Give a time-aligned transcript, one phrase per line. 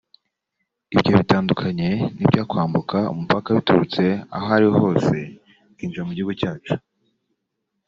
[0.93, 4.03] Ibyo bitandukanye n’ibyakwambuka umupaka biturutse
[4.35, 5.15] aho ariho hose
[5.67, 6.73] bikinjira mu gihugu cyacu